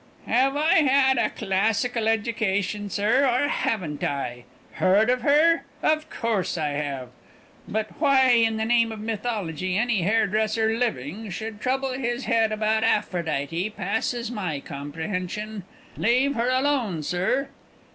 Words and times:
"Have 0.25 0.57
I 0.57 0.77
had 0.79 1.19
a 1.19 1.29
classical 1.29 2.07
education, 2.07 2.89
sir, 2.89 3.23
or 3.23 3.47
haven't 3.49 4.03
I? 4.03 4.45
Heard 4.71 5.11
of 5.11 5.21
her? 5.21 5.63
Of 5.83 6.09
course 6.09 6.57
I 6.57 6.69
have. 6.69 7.09
But 7.67 7.89
why, 8.01 8.29
in 8.29 8.57
the 8.57 8.65
name 8.65 8.91
of 8.91 8.99
Mythology, 8.99 9.77
any 9.77 10.01
hairdresser 10.01 10.75
living 10.75 11.29
should 11.29 11.61
trouble 11.61 11.91
his 11.91 12.25
head 12.25 12.51
about 12.51 12.83
Aphrodite, 12.83 13.69
passes 13.77 14.31
my 14.31 14.59
comprehension. 14.59 15.65
Leave 15.97 16.33
her 16.33 16.49
alone, 16.49 17.03
sir!" 17.03 17.49